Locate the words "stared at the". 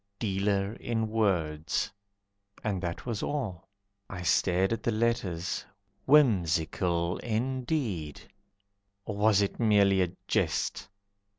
4.23-4.91